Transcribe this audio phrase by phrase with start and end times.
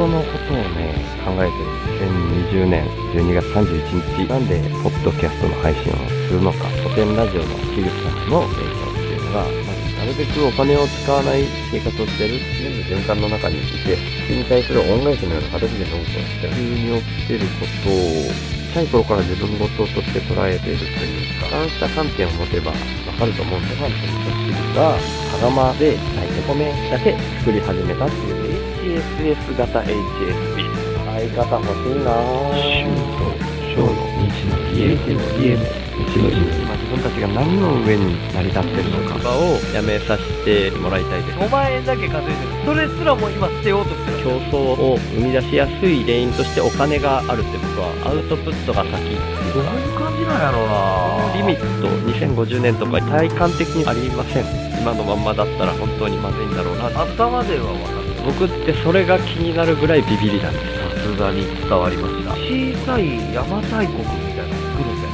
[0.00, 2.08] 後のことをね、考えてる
[2.56, 9.44] 2020年12月31日、なんで、ポッドキャストの配信をするのか、古典ラジオの樋口さんの影響っていうのが、
[10.00, 12.40] なるべくお金を使わない生活をしてる
[12.88, 22.76] 全部循環の中にいて、それに対する恩返しのような形でノートをして、急に起きてることを、小さい頃から自分事として捉えているというか、俯瞰した観点を持てばわ
[23.18, 24.96] かると思うんですが、味噌汁が
[25.36, 28.39] 羽釜で炊いて米だけ作り始めたっていう
[28.80, 30.64] HSS 型 HSP。
[31.04, 32.16] 相方欲しいな。
[32.16, 32.56] ぁ。
[32.56, 33.28] シューと
[33.68, 33.92] ショーの
[34.32, 34.88] 日の家。
[34.88, 35.52] の家。
[35.56, 39.20] の今自分たちが何の上に成り立ってるのか。
[39.36, 41.38] をやめさせてもらいたいです。
[41.38, 42.64] 5万円だけ稼いでる。
[42.64, 44.18] それすらも今捨てようとしてる。
[44.24, 48.90] 競争を生み出しやすい原因としてお金があるって僕はアウトプットが先。
[48.90, 51.36] どういう感じなんやろうな。
[51.36, 54.44] リミット2050年とか体感的にありません。
[54.80, 56.86] 今のまんまだったら本当にまずいんだろうな。
[56.88, 62.38] 頭では分かる僕ってそれが気になるぐらいビビりなんですさすがに伝わりました小
[62.86, 65.10] さい邪馬台国みたいなの作るんだよ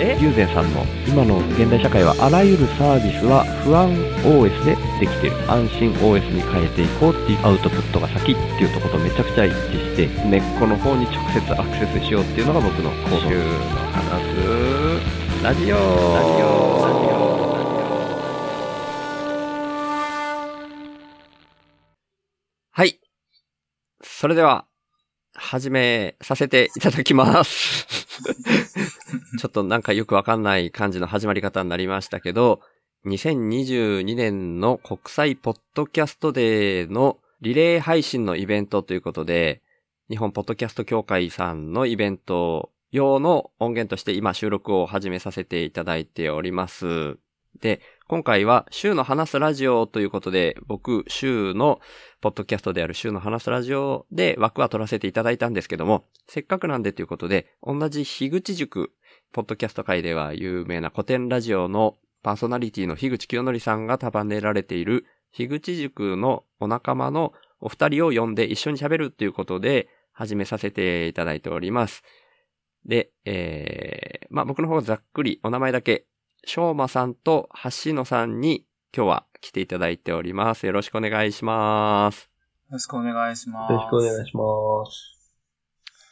[0.00, 0.18] え？
[0.20, 3.92] 友禅さんの今の現代社会はあらゆるサービスは不安
[4.24, 5.36] OS でできている。
[5.50, 13.20] 安心 OS に変えていこうっていうアウトプットが先っていうところとめちゃくちゃ一致して根っこの方に直接アクセスしようっていうのが僕の行動。
[13.28, 13.42] 週の
[13.92, 14.24] 話
[15.40, 16.82] すラジオラジオ。
[16.86, 17.31] ラジオ
[24.22, 24.66] それでは
[25.34, 27.88] 始めさせていただきます。
[29.36, 32.60] ちょっとなんかよくわかんない感じの始まり方になりましたけど、
[33.06, 39.60] 2022年の国際ポッドキャストデーのリレー配信のイベントということで、
[40.08, 47.18] 日本ポッドキャスト協会さんのイベント用の音源として今収録を始めさせていただいております。
[47.60, 51.80] で、今回は週の話すラジオということで、僕、週の
[52.20, 58.92] ポッドキャストである週の話すラジオで枠は取らせていただいたんですけども、せっかくなんでということで、同じ樋口塾、
[59.32, 72.02] ポッドキャスト界では有名な古典ラジオのパーソナリティの樋口清則さんが束ねられている樋口塾のお仲間のお二人を呼んで一緒に喋るっていうことで始めさせていただいております。
[72.84, 76.06] で、えー、まあ、僕の方ざっくりお名前だけ、
[76.44, 77.48] しょうまさんと
[77.84, 78.64] 橋野さんに
[78.94, 80.66] 今日は来ていただいております。
[80.66, 82.30] よろしくお願いします。
[82.68, 83.72] よろしくお願いします。
[83.72, 84.42] よろしくお願いしま
[84.90, 85.22] す。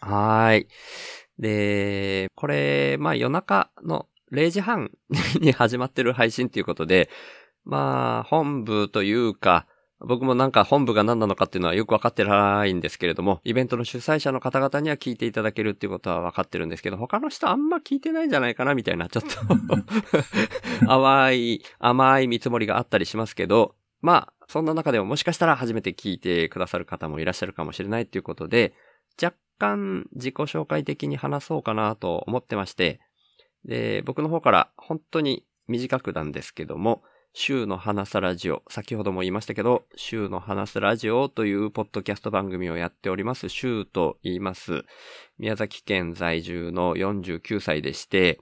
[0.01, 0.69] はーい。
[1.39, 4.93] で、これ、まあ夜中の0時半
[5.41, 7.11] に始まってる配信ということで、
[7.65, 9.67] まあ本部というか、
[10.03, 19.29] 僕もなんか本部が何なのかっていうのはよくわかってないんですけれども、イベントの主催者の方々には聞いていただけるっていうことはわかってるんですけど、他の人あんま聞いてないんじゃないかなみたいな、ちょっと
[20.87, 28.73] 淡い、甘い見積もりがあったりしますけど、まあ、そんな中でももしかしたら初めて聞いてくださる方もいらっしゃるかもしれないっていうことで、
[29.23, 33.01] 若干自己紹介的に話そうかなと思ってまして、
[33.65, 37.03] で、僕の方から本当に短くなんですけども、
[37.33, 44.85] 週の話すラジオ、先ほども言いましたけど、週の話すラジオというポッドキャスト番組をやっております、週と言います。
[45.39, 48.41] 宮崎県在住の49歳でして、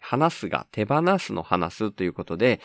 [0.00, 2.60] 話すが手放すの話すということで、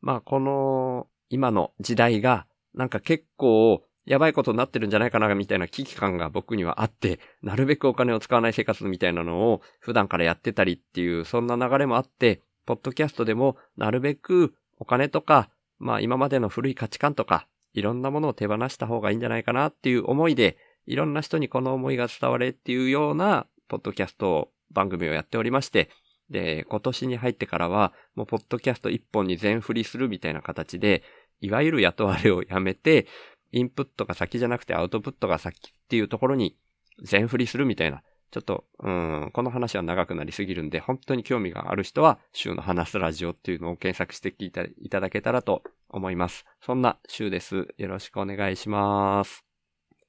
[0.00, 20.56] まあこの今の時代がなんか結構やばいことになってるんじゃないかなみたいな危機感が僕にはあって、なるべくお金を使わない生活みたいなのを普段からやってたりっていう、そんな流れもあって、ポッドキャストでもなるべくお金とか、まあ今までの古い価値観とか、いろんなものを手放した方がいいんじゃないかなっていう思いで、
[20.86, 25.90] いろんな人にこの思いが伝われっていうような、ポッドキャスト番組をやっておりまして、
[26.30, 31.02] で、今年に入ってからは、もうポッドキャスト一本に全振りするみたいな形で、
[31.40, 33.06] いわゆる雇われをやめて、
[33.52, 36.56] インプットが先じゃなくてアウトプットが先っていうところに
[37.02, 38.02] 全振りするみたいな。
[38.30, 46.44] ちょっと、うん、この話は長くなりすぎるんで、本当に興味がある人は、週の話すラジオっていうのを検索して聞いていただけたらと思います。
[46.60, 47.68] そんな週です。
[47.78, 49.44] よろしくお願いします。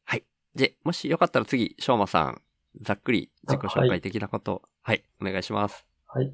[0.03, 0.25] はい。
[0.53, 2.41] で、もしよかったら次、しょうまさん、
[2.81, 5.85] ざっくり自己紹介的なこと、はい、お願いします。
[6.05, 6.33] はい。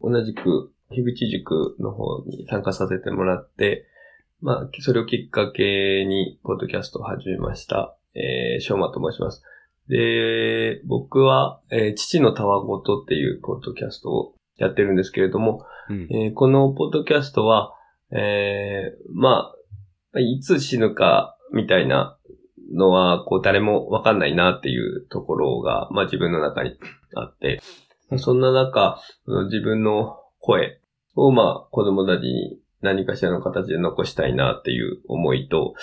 [0.00, 3.86] 同じく、樋口塾の方に参加させてもらって、
[4.40, 7.96] まあ、それをきっかけに、ポッドキャストを始めました。
[8.14, 9.42] えー、しょうまと申します。
[9.88, 16.08] で、僕は、えー父のたわごとっていうポッドキャストをやってるんですけれども、うん。
[16.10, 17.74] えーこのポッドキャストは、
[18.10, 19.52] えーま
[20.14, 22.18] あ、いつ死ぬかみたいな
[22.74, 26.78] のは、こう、誰もわかんないなっていうところが、まあ自分の中に
[27.14, 27.60] あって、
[28.16, 29.00] そんな中、
[29.50, 30.80] 自分の声
[31.14, 35.74] を、まあ、子供たちに何かしらの形で残したいなっていう思いと、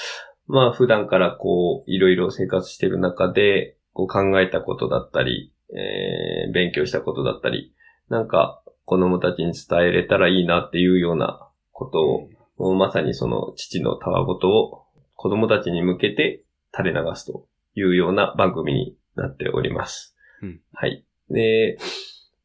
[0.47, 7.73] まあ普段からこう、いろいろ生活してる中で、こう考えたことだったり、えー、勉強したことだったり、
[8.09, 16.43] なんか子供たちに伝えれたらいいなっていうようなことを、もうまさにその父のたわごとを子供たちに向けて
[16.75, 20.13] 垂れ流すというような番組になっております。
[20.43, 21.05] うんはい。
[21.29, 21.77] で、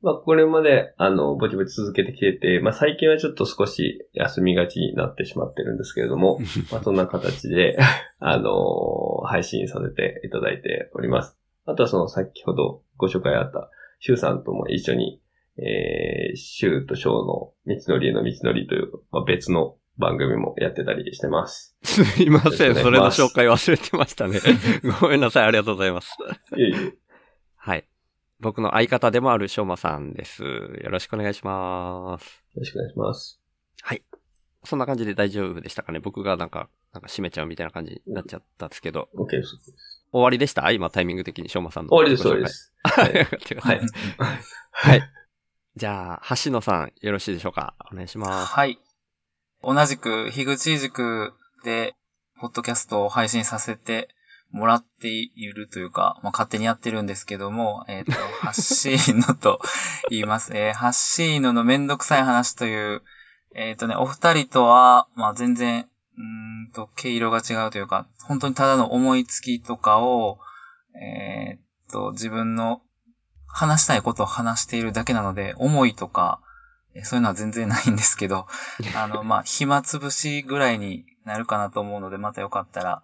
[0.03, 6.39] まあこれまであの、ぼちぼち続けてきてて、まあ最近はちょっと少し休みがちになってしまってるんですけれども、
[6.71, 7.77] まあそんな形で、
[8.21, 11.40] あの配信させていただいております。
[11.71, 13.71] あとはその先ほどご紹介あった、
[14.01, 15.21] シュウさんとも一緒に、
[15.59, 21.77] えー、シュウとショウの道のりへの道のりという、まあ、別の番組もやってたりしてます。
[21.83, 22.75] すいません。
[22.75, 24.41] それの紹介忘れてましたね。
[25.01, 25.45] ごめんなさい。
[25.45, 26.17] ありがとうございます。
[26.57, 26.95] いえいえ。
[27.57, 27.85] はい。
[28.41, 30.43] 僕の相方でもあるしょうまさんです。
[30.43, 32.43] よろしくお願いします。
[32.55, 33.41] よろしくお願いします。
[34.65, 39.09] そんな感じで大丈夫でしたかね僕がなんか、なんか閉めちゃうみたいな感じになっちゃったんですけど。
[39.17, 40.00] OK です。
[40.13, 40.71] 終わりでした？
[40.71, 41.91] 今タイミング的にしょうまさんの。
[41.91, 42.49] 終わりです、終わりで。
[42.51, 42.73] す。
[42.83, 43.13] はい。
[43.61, 43.81] はい。
[44.73, 45.03] はい。
[45.77, 47.75] じゃあ、橋野さん、よろしいでしょうか？
[47.93, 48.53] お願いします。
[48.53, 48.79] はい。
[49.63, 51.33] 同じく、樋口塾
[51.65, 51.95] で、
[52.41, 54.09] ポッドキャストを配信させて
[54.51, 59.61] もらっているというか、まあ、勝手にやってるんですけども、えっ、と、 ハッシーノと
[60.09, 60.53] 言います。
[60.57, 63.03] えーハッシーノのめんどくさい話という、
[63.55, 65.87] えっ、とね、お二人とは、まあ、全然、
[66.21, 70.39] うーんと、毛色が違うというか、本当にただの思いつきとかを、
[70.95, 72.83] えっ、と、自分の
[73.47, 76.41] 話したいことを話しているだけなので、思いとか、
[76.95, 78.47] えそういうのは全然ないんですけど、
[78.97, 83.03] あの、まあ、暇つぶしぐらいになるかなと思うので、またよかったら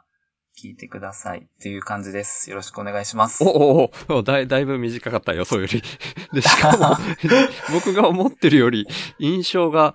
[0.61, 2.51] 聞いてくださいっていう感じです。
[2.51, 3.45] よろしくお願いします。
[3.45, 5.83] おおおだいだいぶ短かったよ、そうより。
[6.33, 6.97] で、しかも、
[7.73, 8.89] 僕が思ってるより、
[9.19, 9.95] 印象が、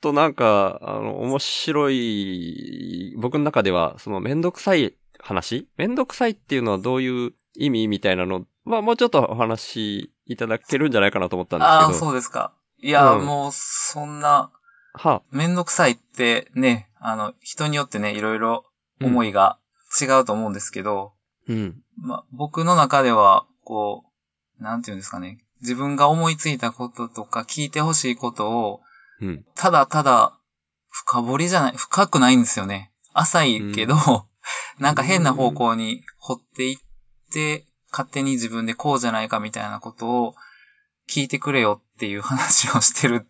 [0.00, 5.68] となんか、あの、面白い、僕の中では、その、めんどくさい話？
[5.76, 11.78] めんどくさいっていうのはどういう意味みたいなの、まあ、もうちょっとお話いただけるんじゃないかなと思ったんですけど。
[11.78, 12.52] ああ、そうですか。
[12.78, 14.50] いや、うんもう、そんな、
[14.94, 18.64] はめんどくさいってね、あの、人によってね、いろいろ
[19.00, 19.58] あ、思いが
[20.00, 21.12] 違うと思うんですけど、
[21.48, 21.82] うん。
[21.98, 24.04] まあ、僕の中では、こ
[24.60, 28.80] う、なんていうんですかね、自分が思いついたこととか聞いてほしいことを、
[29.20, 29.44] うん。
[29.54, 30.38] ただただ、
[30.90, 32.90] 深掘りじゃない、深くないんですよね。
[33.12, 33.96] 浅いけど、
[34.78, 36.78] なんか変な方向に掘っていっ
[37.32, 40.34] て、勝手に自分でこうじゃないかみたいなことを
[41.08, 43.26] 聞いてくれよっていう話をしてる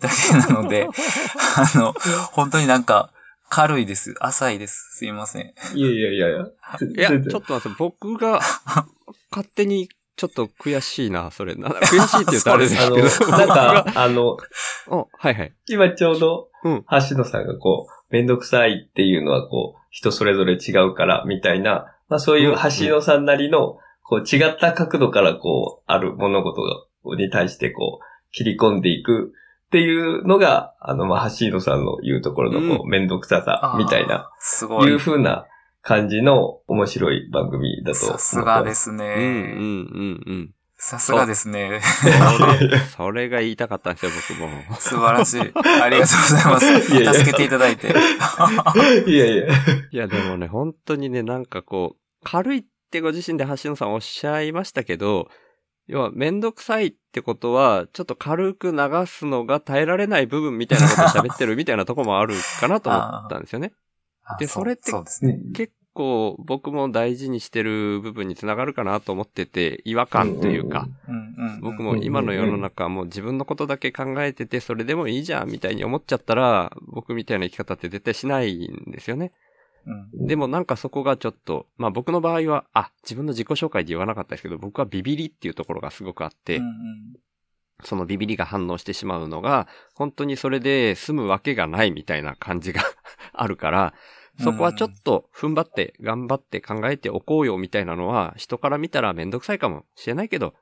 [0.00, 0.88] だけなので、
[1.56, 1.94] あの、
[2.32, 3.12] 本当になんか
[3.48, 4.14] 軽いです。
[4.20, 4.96] 浅いです。
[4.96, 5.54] すいません。
[5.74, 7.10] いやいやいやいや。
[7.10, 8.40] いや、ちょっと待って、僕が、
[9.30, 9.88] 勝手に、
[10.18, 11.54] ちょっと悔しいな、それ。
[11.54, 13.28] な悔しいって言うとあれです あの、けど。
[13.30, 14.36] なんか、あの、
[15.16, 15.52] はいはい。
[15.68, 26.82] 今ちょうど、うん橋野さんがこう、めんどくさいっていうのはこう、人それぞれ違うから、みたいな、まあそういう橋野さんなりの、こう、違った角度からこう、ある物事が
[27.16, 29.32] に対してこう、切り込んでいく
[29.68, 34.90] っていうのが、あの、まあ、橋野さんの言うところのこう、めんどくささ、みたいな、すごい。
[34.90, 35.46] いう風な
[35.88, 39.14] 感じの面白い番組だとさすがですうん、うん、ね。
[39.14, 40.50] うん、うん。
[40.76, 41.80] さすがですね。
[42.36, 44.76] それ、 それが言いたかったんですよ、僕も。
[44.78, 45.40] 素晴らしい。
[45.40, 46.92] ありがとうございます。
[46.92, 47.88] いやいや助けていただいて。
[49.10, 49.46] いやいや。
[49.90, 55.30] いや、でもね、本当にね、なんかこう、軽いってご自身で橋野さんおっしゃいましたけど、
[55.86, 63.72] 要は、めんどくさいってことは、ちょっと軽く流すのが耐えられない部分みたいなことを喋ってるみたいなとこもあるかなと思ったんですよね。
[64.38, 65.40] であそれってそうですね。
[65.54, 70.86] 結構僕も大事にしてる部分につながるかなと思ってて、違和感というか、
[71.60, 79.32] 僕も今の世の中はもう自分のことだけ考えてて、それでもいいじゃんみたいに思っちゃったら、僕みたいな生き方って絶対しないんですよね。
[79.86, 86.72] うんでもなんかそこがちょっと、まあ僕の場合は、あ、自分の自己紹介で言わなかったですけど、僕はビビリっていうところがすごくあって、うんうん。
[87.84, 92.82] そのビビリが反応してしまうのが、本当にそれで済むわけがないみたいな感じが
[93.32, 93.94] あるから、
[94.40, 100.54] そこはちょっと踏ん張って頑張って考えておこうよみたいなのは人から見たらめんどくさいかもしれないけど、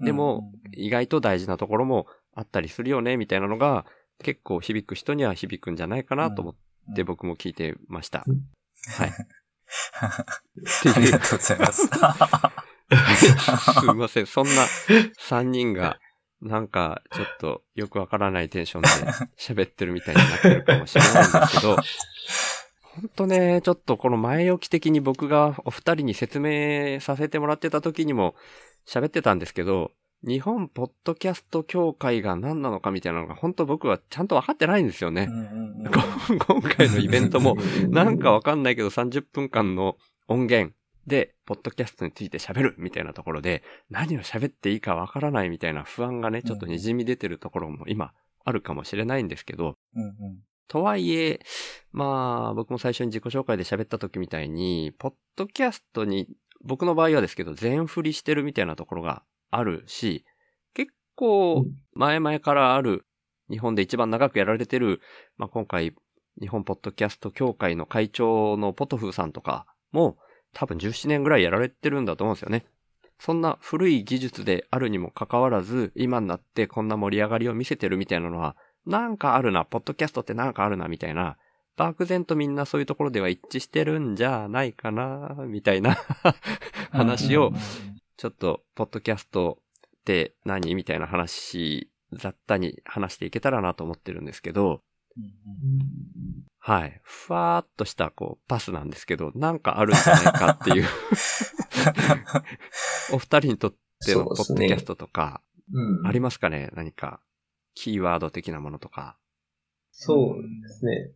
[0.00, 3.86] でも意外と大事なところもあったりするよねみたいなのが
[4.22, 8.24] 結構響く人には響くんじゃないかなと思って僕も聞いてました。
[8.26, 8.42] うん
[8.86, 9.12] はい。
[10.94, 11.86] ありがとうございます。
[11.86, 11.90] す
[13.86, 14.26] いません。
[14.26, 14.52] そんな
[15.28, 15.98] 3人が、
[16.42, 18.88] なんか、ちょっとよくわからないテンションで
[19.38, 21.76] 喋ってるみたいになってるかもしれないんですけど、
[22.94, 28.36] ほんとね、ちょっとこの前置き的に僕がお二人に説明させてもらってた時にも
[28.86, 29.90] 喋ってたんですけど、
[30.22, 35.28] 日本ポッドキャスト協会が何なのかみたいなのが本当僕はちゃんと分かってないんですよね。
[36.46, 37.56] 今回のイベントも、
[37.88, 39.96] なんかわかんないけど30分間の
[40.28, 40.72] 音源
[41.08, 48.12] で、ポッドキャストについて喋るみたいなところで、何を喋っていいかわからないみたいな不安がね、ちょっと滲み出てるところも今
[48.44, 51.40] あるかもしれないんですけど、うんうんとはいえ、
[51.92, 56.28] まあ、僕も最初に自己紹介で喋った時みたいに、ポッドキャストに、
[56.62, 60.24] 僕の場合はですけど、全振りしてるみたいなところがあるし、
[60.72, 63.04] 結構、前々からある、
[63.50, 65.00] 日本で一番長くやられてる、
[65.36, 65.94] まあ今回、
[66.40, 70.18] 日本ポッドキャスト協会の会長のポトフーさんとかも、
[70.52, 72.64] 多分17年ぐらいやられてるんだと思うんですよね。
[73.18, 78.56] そんな古い技術であるにもかかわらず、今になってこんな盛り上がりを見せてるみたいなのは、
[78.86, 81.36] なんかあるな、ポッドキャストってなんかあるな、みたいな、
[81.76, 85.96] 漠然とみんなそういうところでは一致してるんじゃないかな、みたいな。
[86.90, 87.52] 話を
[88.16, 90.74] ちょっと、ポッドキャストって何？
[90.74, 94.82] みたいな話、雑多に話していけたらなと思ってるんですけど、
[96.58, 97.00] はい。
[97.02, 100.84] ふわーっとした、こう、パスなんですけど、なんかあるんじゃないかっていう。
[103.12, 103.74] お二人にとっ
[104.04, 106.06] てのポッドキャストとか、うん。
[106.06, 106.70] ありますかね？
[106.74, 107.20] 何か、
[107.74, 109.16] キーワード的なものとか。
[109.90, 111.10] そうですね。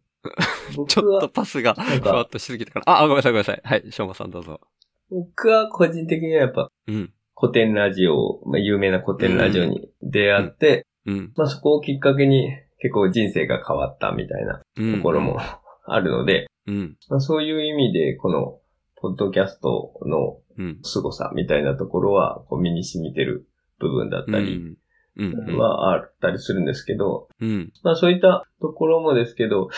[0.76, 2.90] 僕ちょっはとパスがふわっか、としすぎたから。
[2.90, 3.60] あ、あごめんなさいごめんなさい。
[3.64, 4.60] はい、しょうまさんどうぞ。
[5.10, 7.12] 僕は個人的にはやっぱうん。
[7.40, 11.32] 古典ラジオ、まあ、有名な古典ラジオに出会って、うん。
[11.36, 12.50] まあそこをきっかけに
[12.80, 14.96] 結構人生が変わったみたいなうん。
[14.96, 15.38] ところも
[15.86, 16.96] あるので、うん。
[17.08, 18.58] まあ、そういう意味でこの
[18.96, 20.80] ポッドキャストのうん。
[20.82, 23.48] 凄さみたいなところはこう身に染みてる
[23.78, 24.62] 部分だったりうん。
[24.64, 24.76] うん。
[25.56, 27.72] はあったりするんですけど、うん。
[27.82, 29.68] まあそういったところもですけど、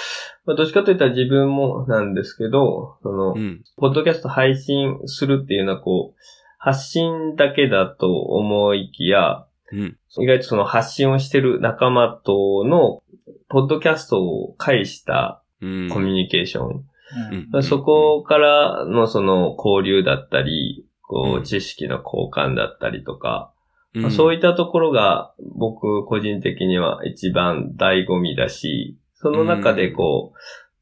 [0.45, 3.63] まあどっちかといったら自分もなんですけど、その、うん。
[3.77, 6.21] ポッドキャスト配信するっていうのはこう、
[6.59, 9.97] 発信だけだと思いきや、うん。
[10.19, 13.03] 意外とその発信をしてる仲間との、
[13.49, 15.89] ポッドキャストを介したうん。
[15.91, 16.69] コミュニケーション。
[16.69, 23.50] うんまあそこからのその交流だったり、こうんう、知識の交換だったりとか、
[23.95, 24.03] うん。
[24.03, 30.39] まあそういったところが僕個人的には一番醍醐味だし、その中でこう、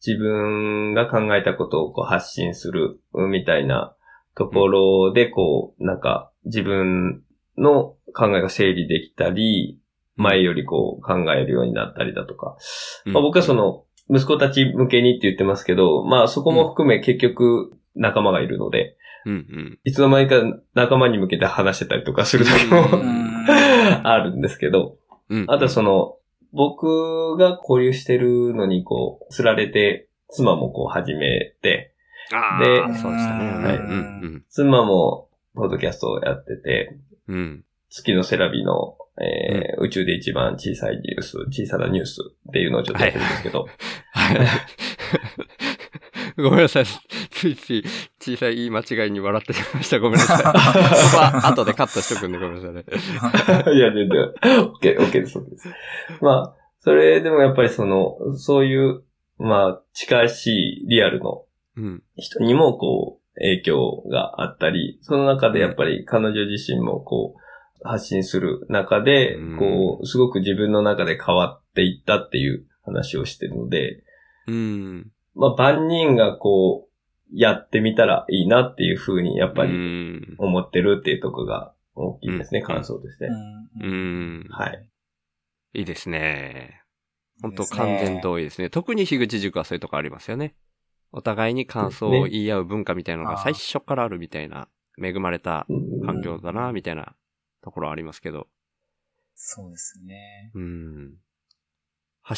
[0.06, 3.96] 自分が考えたことをこう発信するみたいな
[4.36, 7.22] ところでこう、なんか自分
[7.56, 9.80] の考えが整理できたり、
[10.16, 12.56] 前よりこう考えるようになったりだとか。
[13.06, 18.96] まあ、僕はその、息子たち向けにって言ってますけど、まあそこも含め結局仲間がいるので、
[19.26, 19.32] うん。
[19.32, 19.78] うん。
[19.84, 20.36] いつの間にか
[20.74, 23.46] 仲間に向けて話してたりとかする時うもん
[24.06, 24.96] あるんですけど、
[25.28, 25.44] うん。
[25.48, 26.16] あとはその、
[26.52, 31.94] 僕が交流してるのにこう、釣られて、妻もこう始めて、
[32.32, 33.46] あであ、そうでしたね。
[33.48, 34.44] はいうん。
[34.50, 36.96] 妻もポッドキャストをやってて、
[37.28, 37.36] うん。
[37.36, 37.64] うん。
[37.90, 43.66] 月のセラビの、えー宇宙で一番小さいニュース、小さなニュースっていうのをちょっとやってるんですけど、
[44.12, 44.38] はい。
[46.42, 46.84] ごめんなさい。
[47.30, 47.84] ついつい
[48.20, 49.98] 小さい言い間違いに笑ってしまいました。
[49.98, 50.36] ごめんなさい。
[50.38, 52.84] そこは後でカットしとくんでごめんなさいね。
[53.74, 55.68] いや、全然、OK、OK です、OK です。
[56.20, 59.02] まあ、それでもやっぱりその、そういう、
[59.38, 61.44] まあ、近しいリアルの
[61.76, 62.02] うん。
[62.16, 67.40] 人にもこう、影響があったり、その中でやっぱり彼女自身もこう、
[67.82, 74.02] 発信する中でうん、こう、すごく自分の中で変わっていったっていう話をしてるので、
[74.46, 75.12] うん。
[75.38, 76.88] まあ、万人がこう、
[77.32, 80.34] やってみたらいいなっていうふうに、やっぱうりん。
[80.38, 83.28] 思ってるっていうところが大きいですね、うん感想として。
[83.80, 84.46] うん。
[84.50, 84.88] はい。
[85.74, 86.82] いいですね。
[87.40, 88.70] 本当いいですね完全同意ですね。
[88.70, 90.56] 特に樋口塾はそういうとこありますよね。
[91.12, 94.68] お互いに感想を言い合う文化みたいなのが最初からあるみたいな、
[95.00, 97.14] 恵まれたうん環境だな、みたいな
[97.62, 98.48] ところありますけど。
[99.34, 100.50] そうですね。
[100.54, 101.14] うん。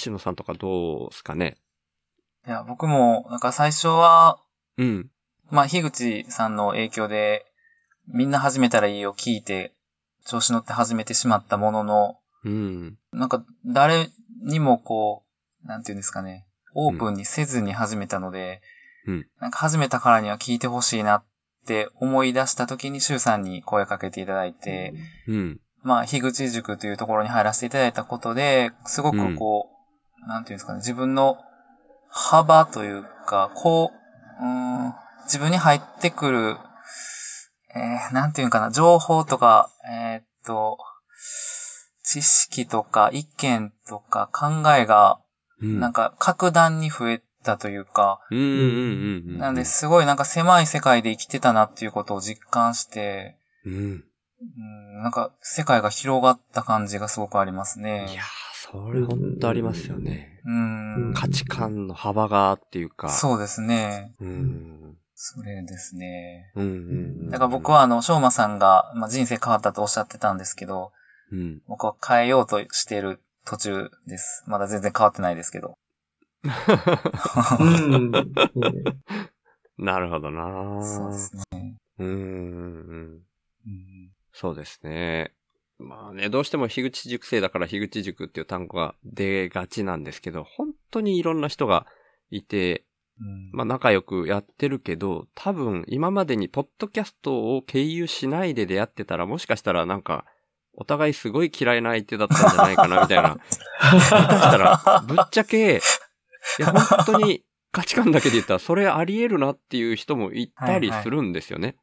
[0.05, 1.57] 橋野さんとかどうですかね？
[2.47, 4.39] いや、僕も、なんか最初は、
[4.79, 5.11] うん。
[5.51, 7.45] まあ、樋口さんの影響で、
[8.09, 9.75] みんな始めたらいいを聞いて、
[10.25, 12.99] 調子乗って始めてしまったものの、うん。
[13.13, 14.09] なんか、誰
[14.43, 15.25] にもこ
[15.65, 18.63] う、なんていうんですかね、オープンにせずに始めたので、
[19.07, 21.25] うんなんか始めたからには聞いてほしいなっ
[21.67, 24.95] て思い出した時に、シュウさんに声かけていただいて、
[25.27, 25.61] うん。
[25.83, 29.71] まあ、樋口塾というところに入らせていただいたことで、すごくこ
[30.25, 31.39] う、なんていうんですかね、自分の
[32.11, 33.93] 幅というか、こ
[34.41, 36.57] う、うーん、自分に入ってくる、
[37.75, 40.79] えー、なんていうんかな、情報とか、えーっと、
[42.03, 45.21] 知識とか意見とか考えが、
[45.61, 45.79] うん。
[45.79, 48.21] なんか格段に増えたというか。
[49.39, 54.05] なんで、すごいなんか狭い世界で生きてたなっていうことを実感して、うん。
[54.43, 58.07] うん、なんか世界が広がった感じがすごくありますね。
[58.11, 58.25] いやー、
[58.73, 60.40] それ本当ありますよね。
[60.51, 61.15] うん。
[61.15, 63.09] 価値観の幅がっていうか。
[63.11, 64.13] そうですね。
[64.21, 64.97] うん。
[65.15, 66.51] それですね。
[66.57, 66.73] うんうんう
[67.29, 67.31] ん。
[67.31, 70.93] だから僕はあの、しょうまさんが、まあ、人生変わったとおっしゃってたんですけど、
[71.31, 71.63] うん。
[71.69, 74.43] 僕は変えようとしている途中です。
[74.47, 75.79] まだ全然変わってないですけど。
[79.79, 81.77] なるほどなそうですね。
[81.99, 83.23] うんうんうん。
[83.67, 85.35] うんそうですね。
[85.81, 91.87] まあね、どうしても樋口塾生だから樋口塾っていう単語が出がちなんですけど、本当にいろんな人が
[92.31, 92.85] いて、
[93.21, 100.25] うんまあ仲良くやってるけど、多分今までにポッドキャストを経由しないで出会ってたら、もしかしたらなんか、
[100.75, 103.39] お互いすごい嫌いな相手だったんじゃないかな、みたいな。
[103.81, 105.81] 下手したら、ぶっちゃけ、
[106.59, 111.77] いや、本当に価値観だけで言ったら、それあり得るなっていう人もいたりするんですよね。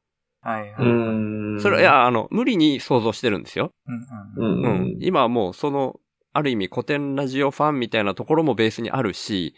[0.47, 0.71] はいはい。
[0.79, 1.61] ううんん。
[1.61, 3.73] それ、い、や、あの、無理に想像してるんですよ。
[3.85, 4.67] うんう。
[4.67, 4.97] うんん。
[5.01, 5.99] 今はもう、その、
[6.31, 9.55] ある意味古典ラジオファンみたいなところもベースにあるし、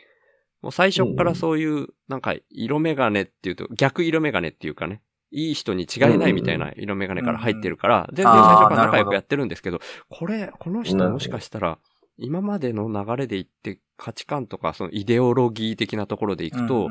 [0.61, 9.79] もう最初っからそういう、なんか、色眼鏡っていうと、逆色眼鏡っていうかね、いい人に違いないみたいな色眼鏡から入ってるから、全然最初から仲良くやってるんですけど、
[10.09, 11.77] これ、この人もしかしたら、
[12.19, 16.87] 今までの流れでいって価値観とか、そのイデオロギー的なところでいくと、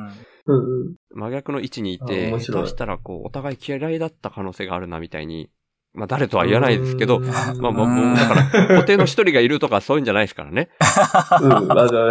[0.47, 0.87] うんうん。
[0.87, 0.94] うん。
[1.14, 2.62] 真逆の位置にいあて、面白い。
[2.62, 5.50] 下手したらこう、お互い嫌いだった可能性があるなみたいに、
[5.94, 7.26] まあ誰とは言わないですけど、うん。
[7.26, 10.70] まあまあもう、だから、 固定の一人がいるとかそういうんじゃないですからね。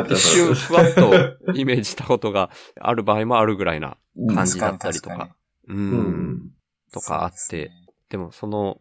[0.09, 1.13] 一瞬ふわっと
[1.53, 3.97] イメージしたことがある場合もあるぐらいな
[4.33, 5.35] 感じだったりとか確かか。
[5.69, 5.73] う。
[5.73, 5.89] うん。
[6.33, 6.51] ん。
[6.91, 7.71] とかあって
[8.09, 8.79] でもその、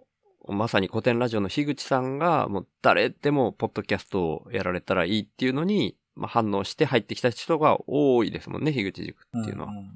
[0.49, 9.73] まさに古典ラジオの樋口さんが、もう誰でもポッドキャストをやられたらいいっていうのに、まあ、反応して入ってきた人が多いですもんね、樋口塾っていうのは。
[9.73, 9.87] んんうん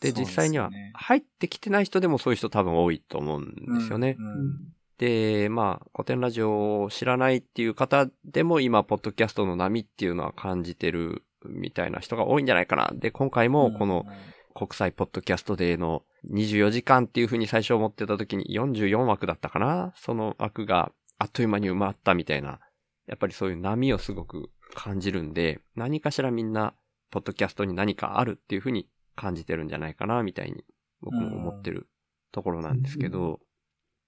[0.00, 4.16] で、実際には入ってきてない人でもそういう人多分多いと思うんうんですよね。
[4.18, 12.90] うんうんで、まあ、古典ラジオを知らないっていう方でも今、ポッドキャストの波っていうのは感じてるみたいな人が多いんじゃないかな。
[12.92, 14.04] で、今回もこの
[14.54, 22.60] 国際ポッドキャストデーの24時間っていう風に最初思ってた時に44枠だったかなその枠があっという間に埋まったみたいな。
[23.06, 26.74] やっぱりそういう波をすごく感じるんで、何かしらみんな、
[27.10, 30.64] ポッドキャストに何かあるっていう風に感じてるんじゃないかなみたいに
[31.00, 31.88] 僕も思ってる
[32.30, 33.40] ところなんですけど、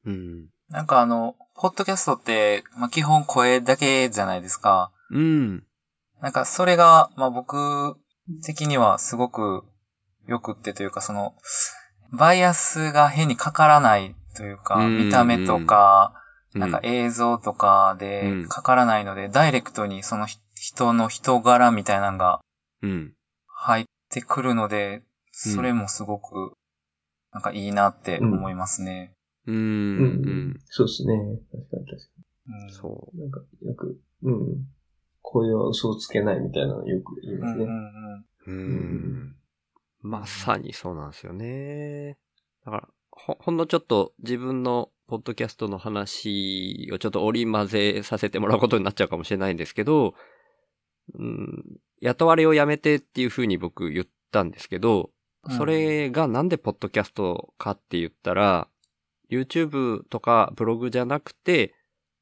[0.06, 0.46] うん。
[0.68, 4.92] なんかあの、ポッドキャストって、まあ、基本声だけじゃないですか。
[5.10, 5.64] うん。
[6.20, 7.96] なんかそれが、まあ、僕
[8.44, 9.64] 的にはすごく
[10.26, 11.34] 良くってというか、その、
[12.12, 16.14] バイアスが変にかからないというか、うん見た目とか、
[16.54, 22.40] うなんか映像とかうんでかからないので、ダイレクトにそのひ人の人柄みたいなのが
[22.82, 23.14] うん。
[23.46, 26.52] 入ってくるので、それもすごく、
[27.32, 29.14] なんかいいなって思いますね。
[29.46, 29.54] うん。
[29.54, 30.60] ううんん。
[30.66, 31.14] そうですね。
[31.50, 32.08] 確かに確か
[32.48, 33.20] うんそに。
[33.20, 34.66] なんか、よく、うん。
[35.22, 37.64] 声は嘘をつけないみたいなのよく言いますね。
[37.64, 37.80] うんうんう
[38.10, 38.24] んう。
[38.46, 39.36] うん。
[40.02, 42.18] まさにそうなんですよね。
[42.64, 50.14] だから、ほ、ほんのちょっと自分のポッドキャストの話をちょっと織り交ぜさせてもらうことになっちゃうかもしれないんですけど、
[51.14, 55.10] うん、雇われをやめてっていうふうに僕言ったんですけど、
[55.56, 58.68] それがなんでポッドキャストかって言ったら、
[59.30, 61.74] YouTube とかブログじゃなくて、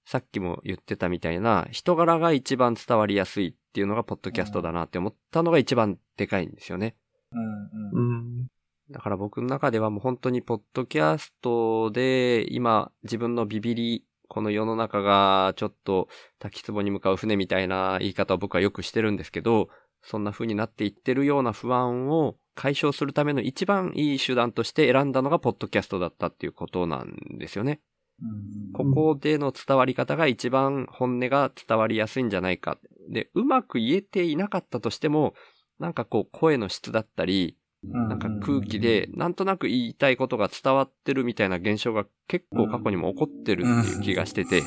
[0.06, 6.96] さっきも言ってたみたいな人柄が一番伝わりやすいっていうのがポッドキャストだなって思ったのが一番でかいんですよね。
[7.32, 8.46] うんうんうん。
[8.90, 19.68] だから僕の中ではもう本当にポッドキャストで今自分のビビり、この世の中がちょっと滝壺に向かう船みたいな言い方を僕はよくしてるんですけど、
[20.02, 27.80] そんな風になっていってるような不安を解消するための一番いい手段として選んだのがポッドキャストだったっていうことなんですよね。
[28.22, 32.78] うんここでの伝わり方が一番本音が伝わりやすいんじゃないか。
[33.10, 35.34] で、うまく言えていなかったとしても、
[35.80, 44.62] なんかこう声の質だったり、なんか空気でなんとなく言いたいことが伝わってるみたいな現象が結構過去にも起こってるっていう気がしてて、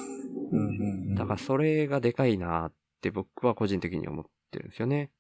[1.16, 5.12] だからそれがでかいなって僕は個人的に思ってるんですよね。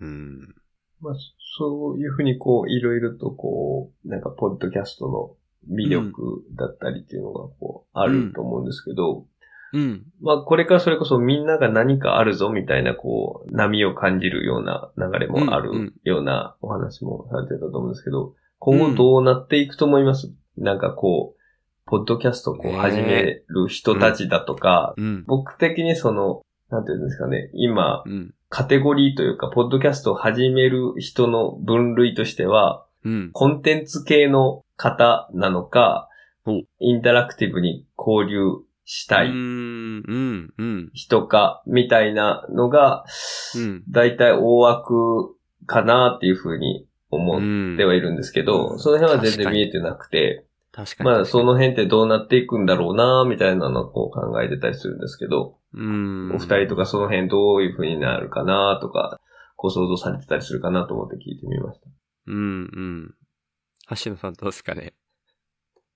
[0.00, 0.54] うん。
[1.00, 1.14] まあ、
[1.56, 5.36] そういうふうにこう、いろいろとこう、なんか、ポッドキャストの
[5.74, 9.26] 魅力だったりっていうのがこう、あると思うんですけど、
[9.72, 10.04] うん。
[10.20, 21.40] まあ、これからそれこそみんなが何かあるぞみたいな、こう、波を感じるような流れもあうんうんるようなお話もされてたと思うんですけど、今後どうなっていくと思います、なんかこう、
[21.86, 25.24] ポッドキャストをこう始める人たちだとか、うん。
[25.26, 28.34] 僕的にその、なんていうんですかね、今、うん。
[28.48, 33.30] カテゴリーというか、ポッドキャストを始める人の分類としては、うん。
[33.32, 36.08] コンテンツ系の方なのか
[36.46, 38.40] お、インタラクティブに交流
[38.84, 39.30] したい
[40.94, 43.04] 人か、みたいなのが、
[43.56, 43.82] うん。
[43.88, 51.10] だいたい大枠かなっていうふうに思っうんてはいるんですけど、その辺は全然見えてなくて、確かに。
[51.10, 56.32] まあその辺ってどうなっていくんだろうなみたいなのをこう考えてたりするんですけど、うん。
[56.34, 59.20] お二人とかその辺どういう風になるかなとか、
[59.56, 61.86] ご想像されてたりするかなと思って聞いてみました。
[62.26, 63.14] うん、うん。
[64.02, 64.94] 橋野さんどうですかね？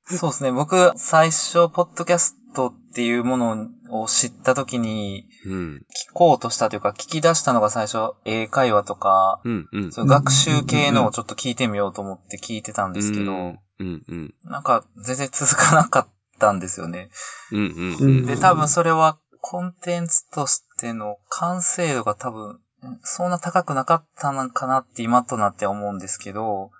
[0.07, 0.53] そうですね。
[0.53, 9.93] 僕、最初、ポッドキャストっていうものを知ったときに、うん、聞こうとしたというか、聞き出したのが最初、英会話とか、うん、うん。
[9.93, 14.35] そういう学習系のをちょっと聞いてみようと思って聞いてたんですけど、うん、うん、うん。
[14.45, 17.09] なんか全然続かなかったんですよね。
[17.51, 18.27] うん、うん、うん。
[18.27, 22.61] で、多分それはコンテンツとしての完成度が多分、うん
[23.03, 26.71] そんな高くなかったのかなって今となって思うんですけど、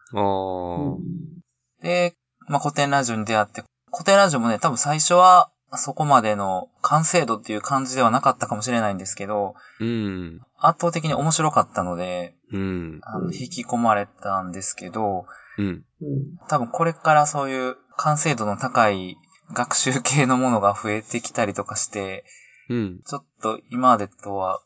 [1.81, 2.15] で、
[2.49, 15.27] まあ、古典ラジオに出会って、古典ラジオもね、多分最初はそこまでの完成度っていう感じではなかったかもしれないんですけど、うん、圧倒的に面白かったので、うん、あの引き込まれたんですけど、
[15.59, 15.67] うん。
[15.67, 15.85] うん
[16.49, 19.17] 多分これからそういう完成度の高い
[19.53, 22.25] 学習系のものが増えてきたりとかして、
[22.69, 23.01] うん。
[23.07, 24.61] ちょっと今までとは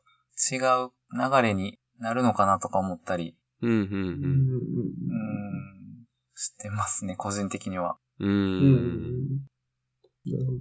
[0.52, 5.37] 違う流れになるのかなとか思ったり、うん、うん、うーん、
[6.38, 7.96] してますね、個人的には。
[8.20, 8.28] うん。
[8.28, 8.36] ううん
[9.16, 9.40] ん。
[10.26, 10.58] なるほど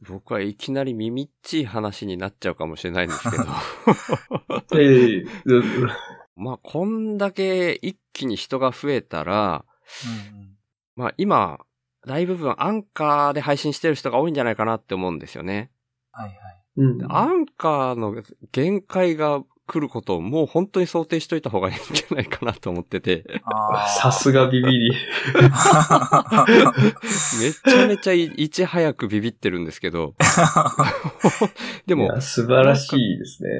[0.00, 3.44] 僕はいきなり耳っちい話になっちゃうかもしれないんですけど。
[6.36, 9.64] まあ、こんだけ一気に人が増えたら、
[10.36, 10.56] うん
[10.94, 11.58] まあ今、
[12.06, 15.72] 大部分アンカーで配信してる人が多いんじゃないかなって思うんですよね。
[16.12, 16.38] はいはい。
[16.76, 18.22] うんアンカーの
[18.52, 23.24] 限界が来ることをもう本当に想定しといた方がいいんじゃないかなと思ってて。
[24.00, 24.90] さすがビビり。
[27.40, 30.14] めちゃめちゃいいち早くビビってるんですけど。
[31.86, 33.50] でも素晴らしいですね。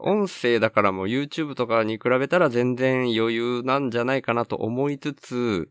[0.00, 5.68] 音声だからもう YouTube とかに比べたら全然余裕なんじゃないかなと思いつつ、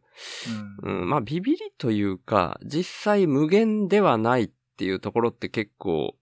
[0.84, 6.16] うんうん、まあビビりというか、実際無限ではないっていうところって結構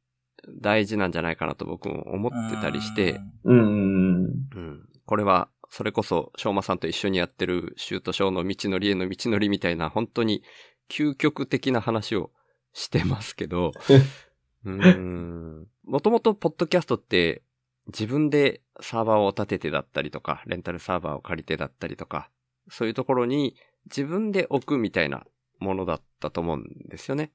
[0.48, 3.60] 大事なんじゃないかなと僕も思ってたりして、うん。
[3.60, 4.24] うん。
[4.56, 10.44] うん、これはそれこそ翔馬さんと一緒にやってるシュートショーの道のりへの道のりみたいな本当に
[10.90, 12.32] 究極的な話を
[12.74, 13.72] してますけど、
[14.66, 17.44] うん、もともとポッドキャストって
[17.88, 22.30] 自分でサーバーを立ててだったりとか、レンタルサーバーを借りてだったりとか、
[22.70, 25.26] そういうところに自分で置くみたいな
[25.60, 27.32] ものだったと思うんですよね。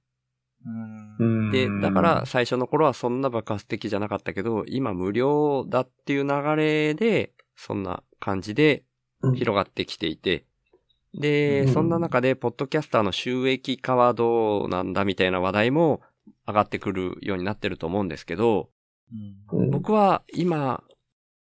[1.53, 8.85] で、だから最初の頃はそんな爆発的じゃなかったけど、今無料だっていう流れで、そんな感じで
[9.23, 9.37] うん。
[9.37, 10.45] 広がってきていて、
[11.15, 11.73] で、うん。
[11.73, 16.03] そんな中で、ポッドキャスターの収益化はどうなんだみたいな話題も
[16.47, 18.71] 上がってくるようになってると思うんですけど、
[19.53, 19.71] うんうん。
[19.71, 20.83] 僕は今、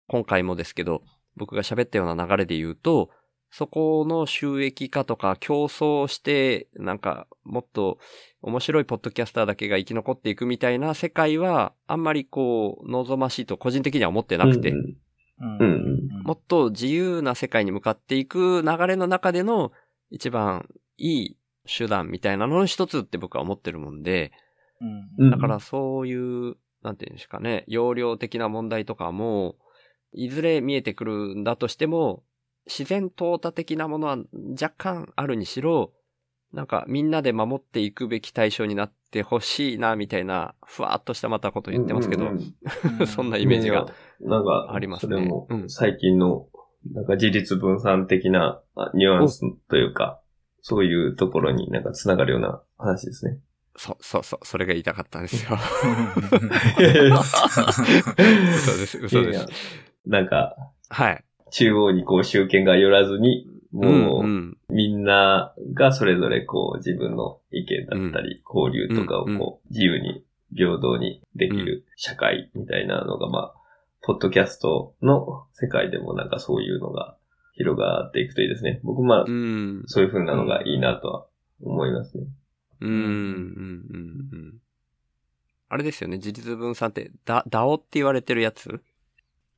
[0.07, 1.03] 今回もですけど、
[1.37, 3.11] 僕が喋ったような流れで言うと、
[3.51, 7.99] そこの収益化とか競争して、なんかもっと
[8.43, 14.75] 面白いポッドキャスターだけが生き残っていくみたいな世界は、あんまりこう、望ましいと個人的には思ってなくて、
[16.25, 19.73] もっと自由な世界に向かっていく流れの中での
[20.11, 24.33] 一番いい手段みたいなのの一つって僕は思ってるもんで、
[25.31, 26.15] だからそうい
[26.51, 29.57] う、なんていうんですかね、容量的な問題とかも、
[30.13, 32.23] いずれ見えてくるんだとしても、
[32.69, 34.19] 自然淘汰的なものは
[34.61, 35.93] 若干あるにしろ、
[36.53, 43.87] なんかみんなで守っていくべき対象になってほしいな、みたいな、ふわーっとしたまたこと言ってますけど、うんうんう そんなイメージが。
[44.21, 46.47] なんか、ありますねそれもうん最近の、
[46.93, 50.21] なんか自立分散的なあニュアンスというか、
[50.61, 53.39] そういうところになんか繋がるような話ですね。
[53.77, 55.57] そう、そう、そう、それが言いたかったんですよ。
[56.79, 57.21] いやいや
[58.57, 59.49] 嘘です、嘘でいやいすや。
[60.07, 60.57] なんか、
[60.89, 61.25] はい。
[61.51, 73.55] 中央にこう集権が寄らずに、もう、みんながそれぞれこう自分の意見だったり、交流とかをこう自由に平等にできる社会みたいなのが、まあ、
[74.03, 77.17] ポッドキャストの世界でもなんかそういうのが
[77.53, 78.81] 広がっていくといいですね。
[78.83, 79.83] 僕まあう、ん。
[79.87, 81.27] そういう風なのがいいなとは
[81.61, 82.25] 思いますね。
[82.81, 83.09] うん、うん、うん、
[84.33, 84.55] うん。
[85.69, 88.81] あれですよね、自立分散って、だ、ダオって言われてるやつ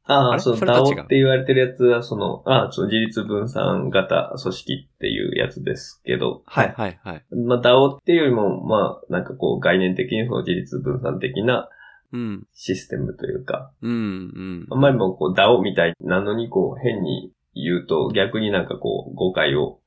[0.04, 7.24] あああ、そう、れそれと DAO って言われてるやつは、その、ああ、そう、自立分散型組織っていうやつですけど、はい、はい、はい。
[7.34, 11.68] まあ、DAO っていうよりも、まあ、なんかこう、概念的にその自立分散的な
[12.12, 14.66] うん、システムというか、うん、うん。
[14.68, 19.78] あんまりもうこう DAO みたいなのにこう変に言うと逆になんかこう誤解を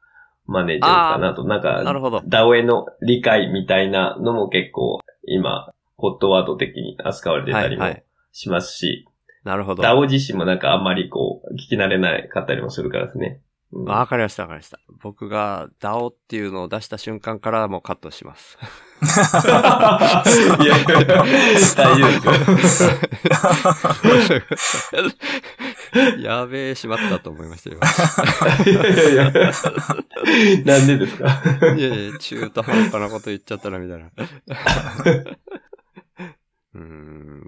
[0.45, 2.21] マネージャーかなと、なんか、なるほど。
[2.25, 7.85] ダオへの理解みたいなのも結構今、ホットワード的に扱われてたりも
[8.31, 9.07] しますし、
[9.43, 9.83] なるほど。
[9.83, 13.41] ダオ自身もなんかあんまりこう、聞き慣れないかったりもするからですね。
[13.71, 14.77] うんわかりました、わかりました。
[15.01, 18.55] 僕が DAO っていうのを出した瞬間からもうカットします。
[20.63, 20.85] いやいや、
[21.75, 22.89] 大丈夫ですよ。
[26.19, 27.71] やべえ、しまったと思いました、
[28.69, 29.31] いやいやいや。
[30.65, 31.41] なんでですか？
[31.61, 31.75] 今。
[31.75, 34.09] いやいや、中途半端なこと言っちゃったな、みたいな。
[36.75, 36.81] うー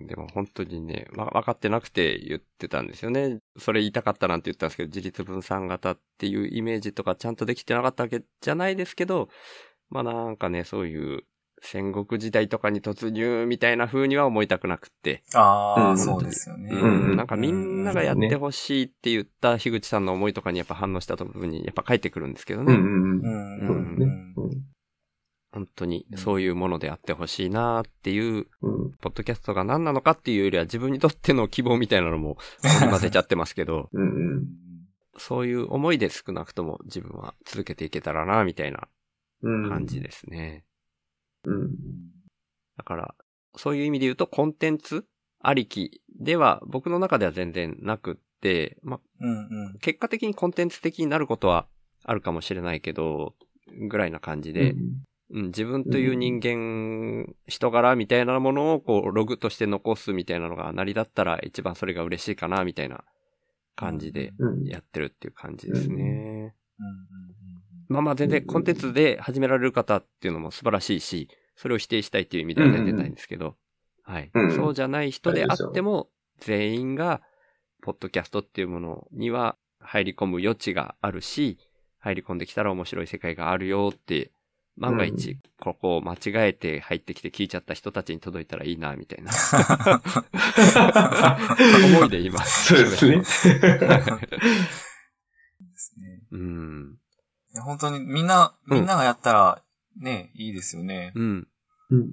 [0.03, 3.39] ん、でも本当にね、わ、分かってなくて言ってたんですよね。
[3.57, 9.29] それ言いたかったなんて言ったんですけど、自立分散型っていうイメージとかちゃんとできてなかったわけじゃないですけど、
[9.89, 11.23] まあなんかね、そういう
[11.61, 15.23] 戦国時代とかに突入みたいな風には思いたくなくって。
[15.33, 16.69] ああ、うんそうですよね。
[16.71, 22.73] うんうんなんかみんながやってほしいって言った樋口さんの思いとかにやっぱ反応した部分にやっぱ返ってくるんですけどね。
[22.73, 23.97] うんうんうん。
[23.99, 24.74] うんそうですね。
[25.55, 32.37] うん本当にそういうものであってほしいなっていう、うんポッドキャストが何なのかっていうよりは自分にとっての希望みたいなのも
[32.89, 34.45] 混ぜちゃってますけど、うんうん
[35.17, 38.89] そういう思いで少なくとも自分は続けていけたらなみたいな
[39.41, 39.69] うん。
[39.69, 40.65] 感じですね。
[41.45, 41.69] うん。
[42.77, 43.15] だから、
[43.55, 45.05] そういう意味で言うとコンテンツ
[45.39, 49.79] ありきでは僕の中では全然なくって、まあ、うんうん。
[49.79, 51.67] 結果的にコンテンツ的になることは
[52.03, 53.35] あるかもしれないけど、
[53.89, 63.03] ぐらいな感じで、うん、自分という人間、人柄みたいなものをこう、ログとして残すみたいなのが成りだったら一番それが嬉しいかな、みたいな
[63.75, 64.65] 感じでうん。
[64.65, 66.55] やってるっていう感じですね。
[66.79, 66.93] うん。
[67.87, 73.55] まあまあ全然コンテンツで始められる方っていうのも素晴らしいし、それを否定したいっていう意味では全然ないんですけど、
[74.03, 74.51] はい、うん。
[74.55, 76.09] そうじゃない人であっても、
[76.39, 77.21] 全員が、
[77.81, 81.59] ポッドキャストっていうものには入り込む余地があるし、
[81.99, 84.31] 入り込んできたら面白い世界があるよって、
[84.77, 89.31] 万が一、ここを間違えて入ってきて聞いちゃった人たちに届いたらいいな、みたいな
[91.97, 92.43] 思いで今。
[92.43, 93.17] そうですね。
[93.19, 93.25] で
[95.75, 96.21] すね。
[96.31, 96.97] うん。
[97.53, 99.61] いや本当にみんな、うんみんながやったら、
[99.97, 101.13] ね、いいですよね。
[101.15, 101.47] うん。
[101.91, 102.05] うんうん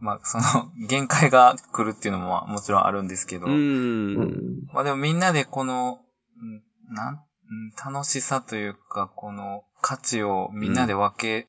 [0.00, 3.50] まあ、その、限界が来るっていうのもまあもちろんあるんですけど、う。
[3.50, 4.66] うんん。
[4.72, 6.00] まあでもみんなでこの、
[6.40, 6.62] うん
[6.94, 11.48] なん、うん楽しさというか、この価値をみんなで分け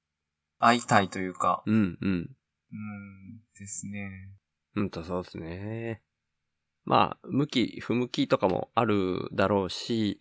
[0.59, 1.97] 合いたいというか、うん。
[2.01, 2.29] うん。
[2.71, 4.11] うん、ですね。
[4.75, 6.01] うんと、そうですね。
[6.85, 10.19] まあ、向き、不向きとかもあるだろうし、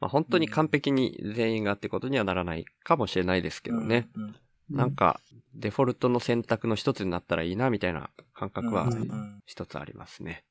[0.00, 4.08] まあ本当に完璧に全員がってことにはならないかもしれないですけどね。
[4.14, 4.36] うん。
[4.70, 5.20] なんか、
[5.54, 10.44] デフォルトの選択の一つになったらいいな、みたいな感覚はうんうん一つありますね。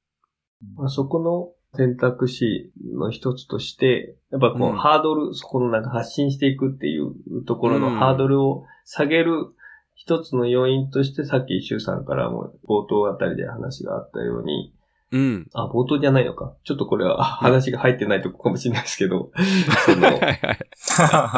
[0.76, 9.53] まあそこの選択肢の一つとして、やっぱこう、うんハードル、そこのなんか発信していくっていうところのうんハードルを下げる
[9.95, 14.73] 一つの要因として、さっき周さんからも冒頭あたりで話があったように、
[15.12, 15.47] うん。
[15.53, 16.53] あ、冒頭じゃないのか。
[16.63, 19.32] ちょっとこれは話が入ってないとこかもしれないですけど、
[19.86, 20.51] そのはいは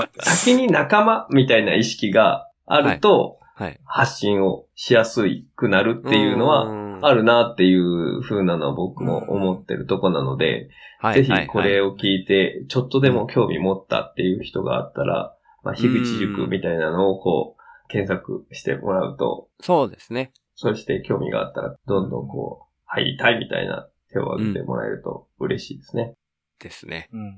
[0.03, 0.09] い。
[0.21, 3.79] 先に仲間みたいな意識があると、はい。
[3.85, 5.23] 発信をしやす
[5.55, 10.69] くなるっていうのは、はあるなっていう風なのは僕も思ってるとこなので、
[11.13, 11.93] ぜひこれを。
[11.93, 20.31] を聞いて、ちょっとでも興味持ったっていう人があったら、まあ、樋口塾みたいなのをこう、検索してもらうと、そうですね。
[20.55, 26.13] そして興味があったら、どんどんこう、入りたいみたいな手を挙げてもらえると嬉しいですね。
[26.59, 27.09] ですね。
[27.13, 27.35] うんうん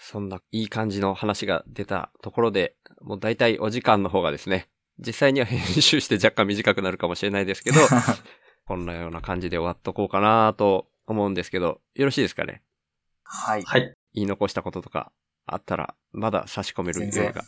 [0.00, 7.80] そんないい感じの話が出たところで、もう大体お時間の方がですね、実際には編集して若干短くなるかもしれないですけど、
[8.68, 12.62] こんなような感じで終わっとこうかなと思うんですけど、よろしいですかね？
[13.24, 13.62] はい。
[13.62, 13.94] はい。
[14.12, 15.10] 言い残したこととか
[15.46, 17.46] あったら、まだ差し込める全然余裕が。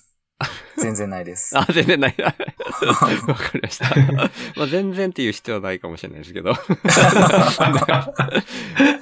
[0.78, 1.52] 全然ないです。
[1.60, 2.14] あ、全然ない。
[2.18, 3.94] わかりました。
[4.56, 6.54] まあ、全然っていう必要はないかもしれないですけど。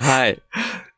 [0.00, 0.42] はい。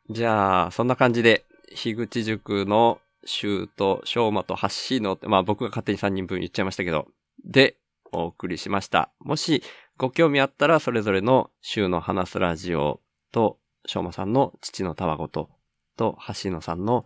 [0.09, 7.09] じゃあ、そんな感じで、樋口塾のシュート、ショーマとハッシーノって、まあ僕が勝手に3人分言っちゃいましたけど、
[7.44, 7.76] で、
[8.12, 9.11] お送りしました。
[9.20, 9.62] もし、
[10.00, 15.50] ご興味あったら、それぞれの週の話すラジオと、ショーマさんの父のたわごと、
[15.98, 17.04] と、橋野さんの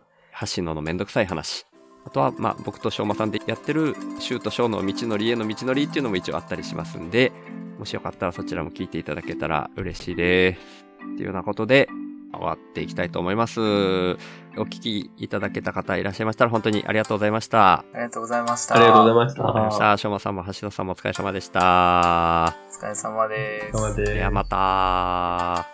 [0.55, 1.67] 橋野のめんどくさい話。
[2.07, 7.33] あとは、まあ、僕としょうまさんでやってる、シューとショーの道のりへの道のりっていうのも一応あったりしますんで、
[7.81, 10.85] もしよかったらそちらも聞いていただけたら嬉しいです。
[11.15, 11.89] っていうようなことで、
[12.33, 13.61] 終わっていきたいと思います。
[13.61, 17.81] お聞きいただけた方いらっしゃいましたら本当にありがとうございました。
[17.81, 18.77] ありがとうございました。
[18.77, 19.97] ありがとうございました。
[19.97, 22.64] しょうまさんも橋野さんもお疲れ様でした。
[22.75, 23.77] お疲れ様です。
[23.77, 25.74] お疲れ様ですではまた。